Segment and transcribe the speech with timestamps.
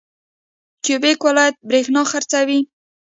[0.83, 2.59] کیوبیک ولایت بریښنا خرڅوي.